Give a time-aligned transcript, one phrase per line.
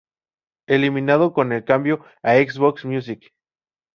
[0.65, 3.31] Eliminado con el cambio a Xbox Music.